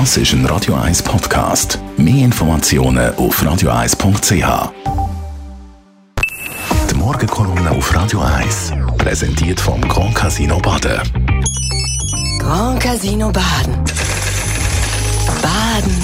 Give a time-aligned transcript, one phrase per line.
[0.00, 1.78] Das ist ein Radio 1 Podcast.
[1.96, 4.72] Mehr Informationen auf radio1.ch.
[6.90, 11.00] Die Morgenkolumne auf Radio 1 präsentiert vom Grand Casino Baden.
[12.40, 13.84] Grand Casino Baden.
[15.40, 15.96] Baden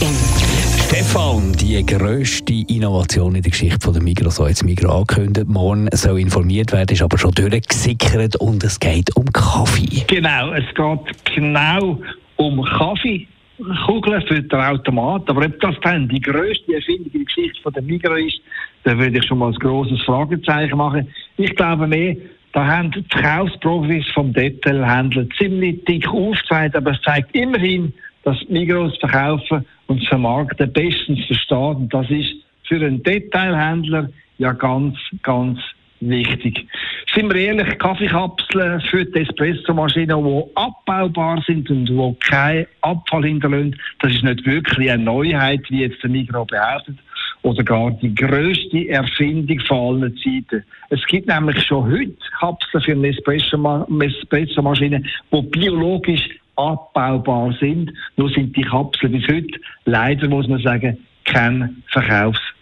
[0.00, 5.46] im Stefan, die grösste Innovation in der Geschichte von der Migros, so jetzt Migros angekündigt,
[5.46, 10.04] morgen soll informiert werden, ist aber schon durchgesickert und es geht um Kaffee.
[10.08, 12.00] Genau, es geht genau
[12.40, 15.28] um Kaffeekugeln für den Automat.
[15.28, 18.40] Aber ob das dann die grösste Erfindung in der Geschichte der Migros ist,
[18.84, 21.06] da würde ich schon mal ein grosses Fragezeichen machen.
[21.36, 22.16] Ich glaube mehr,
[22.52, 27.92] da haben die Kaufsprofis vom Detailhändler ziemlich dick aufgezeigt, aber es zeigt immerhin,
[28.24, 31.76] dass Migros verkaufen und vermarkten bestens versteht.
[31.76, 35.58] Und das ist für einen Detailhändler ja ganz, ganz
[36.00, 36.66] wichtig.
[37.12, 43.74] Sind wir ehrlich, Kaffeekapseln für die Espressomaschinen, die abbaubar sind und wo kein Abfall hinterlassen,
[43.98, 46.96] das ist nicht wirklich eine Neuheit, wie jetzt der Migros behauptet,
[47.42, 50.64] oder gar die grösste Erfindung von allen Zeiten.
[50.90, 57.92] Es gibt nämlich schon heute Kapseln für eine Espressomaschine, die biologisch abbaubar sind.
[58.16, 61.82] Nur sind die Kapseln bis heute, leider muss man sagen, kein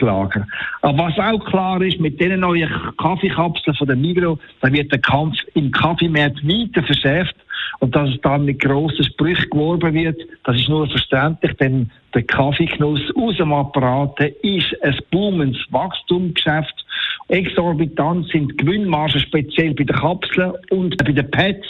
[0.00, 0.46] Verkaufsschlager.
[0.82, 5.00] Aber was auch klar ist, mit diesen neuen Kaffeekapseln von der Migros, da wird der
[5.00, 7.36] Kampf im Kaffeemarkt weiter verschärft
[7.80, 12.22] und dass es dann mit grossen Sprüchen geworben wird, das ist nur verständlich, denn der
[12.22, 16.74] Kaffeegenuss aus dem Apparat ist ein boomendes Wachstumsgeschäft.
[17.28, 21.66] Exorbitant sind Gewinnmargen speziell bei den Kapseln und bei den Pads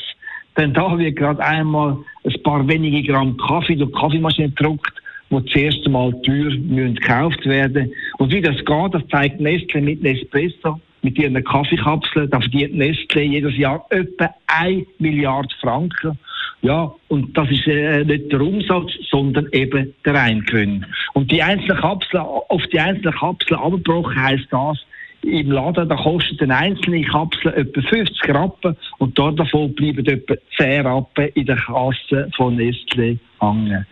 [0.56, 4.92] denn da wird gerade einmal ein paar wenige Gramm Kaffee durch die Kaffeemaschine gedruckt,
[5.30, 7.92] die das erste Mal teuer müssen gekauft werden.
[8.18, 12.30] Und wie das geht, das zeigt Nestle mit Nespresso, mit ihren Kaffeekapseln.
[12.30, 16.18] Da verdient Nestle jedes Jahr etwa 1 Milliarde Franken.
[16.62, 20.84] Ja, und das ist äh, nicht der Umsatz, sondern eben der Eingewinn.
[21.14, 24.78] Und die einzelnen Kapseln, auf die einzelnen Kapseln abgebrochen heisst das,
[25.22, 30.34] im Laden, da kostet eine einzelne Kapsel etwa 50 Rappen und dort davon bleiben etwa
[30.56, 33.86] 10 Rappen in der Kasse von Nestle hängen.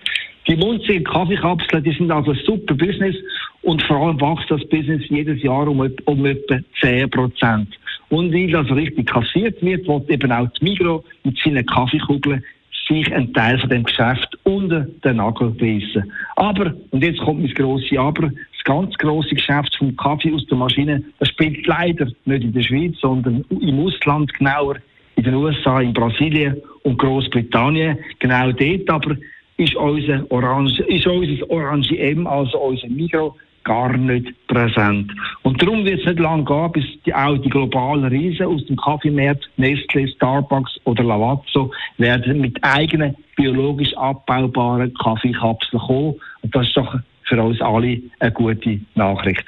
[0.49, 3.15] Die Mundzig Kaffeekapseln, die sind also ein super Business
[3.63, 7.69] und vor allem wächst das Business jedes Jahr um, um etwa 10 Prozent.
[8.09, 12.43] Und weil das richtig kassiert wird, wird eben auch die Migro mit seinen Kaffeekugeln
[12.89, 16.11] sich einen Teil von dem Geschäft unter den Nagel beißen.
[16.37, 20.57] Aber, und jetzt kommt mein grosses Aber, das ganz grosse Geschäft vom Kaffee aus der
[20.57, 24.77] Maschine, das spielt leider nicht in der Schweiz, sondern im Ausland genauer,
[25.17, 27.99] in den USA, in Brasilien und Großbritannien.
[28.21, 29.17] Genau dort aber
[29.59, 35.13] ist unser Orange, ist unser Orange M, also unser Migros, gar nicht präsent.
[35.43, 38.77] Und darum wird es nicht lange gehen, bis die, auch die globalen Riesen aus dem
[38.77, 46.15] Kaffeemarkt, Nestle, Starbucks oder Lavazzo, werden mit eigenen biologisch abbaubaren Kaffeekapseln kommen.
[46.43, 46.95] Und das ist doch
[47.25, 49.45] für uns alle eine gute Nachricht.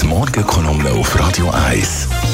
[0.00, 2.33] Die Morgenkolumne auf Radio 1.